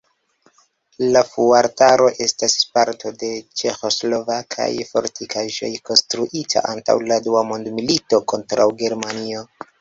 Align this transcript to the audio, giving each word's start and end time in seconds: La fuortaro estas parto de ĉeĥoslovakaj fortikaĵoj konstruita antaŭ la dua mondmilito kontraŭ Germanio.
La 1.15 1.19
fuortaro 1.31 2.07
estas 2.25 2.55
parto 2.77 3.11
de 3.23 3.29
ĉeĥoslovakaj 3.61 4.69
fortikaĵoj 4.93 5.71
konstruita 5.91 6.65
antaŭ 6.71 6.97
la 7.13 7.21
dua 7.29 7.45
mondmilito 7.51 8.23
kontraŭ 8.35 8.67
Germanio. 8.83 9.47